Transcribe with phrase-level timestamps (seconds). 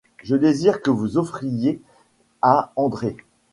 [0.23, 1.79] je désire que vous offriez
[2.41, 3.15] à André…